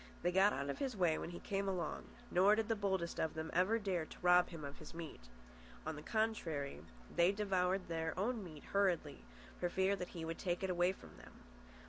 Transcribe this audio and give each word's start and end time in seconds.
They 0.23 0.31
got 0.31 0.51
out 0.51 0.71
of 0.71 0.79
his 0.79 0.97
way 0.97 1.19
when 1.19 1.29
he 1.29 1.39
came 1.39 1.67
along; 1.69 2.05
nor 2.31 2.55
did 2.55 2.69
the 2.69 2.75
boldest 2.75 3.19
of 3.19 3.35
them 3.35 3.51
ever 3.53 3.77
dare 3.77 4.03
to 4.05 4.17
rob 4.23 4.49
him 4.49 4.65
of 4.65 4.79
his 4.79 4.95
meat. 4.95 5.29
On 5.85 5.95
the 5.95 6.01
contrary, 6.01 6.81
they 7.15 7.31
devoured 7.31 7.87
their 7.87 8.17
own 8.17 8.43
meat 8.43 8.63
hurriedly, 8.73 9.23
for 9.59 9.69
fear 9.69 9.95
that 9.95 10.07
he 10.17 10.25
would 10.25 10.39
take 10.39 10.63
it 10.63 10.71
away 10.71 10.91
from 10.91 11.17
them. 11.17 11.33